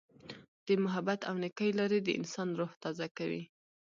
د 0.65 0.67
محبت 0.83 1.19
او 1.29 1.35
نیکۍ 1.43 1.69
لارې 1.79 1.99
د 2.03 2.09
انسان 2.19 2.47
روح 2.59 2.71
تازه 2.83 3.07
کوي. 3.17 3.43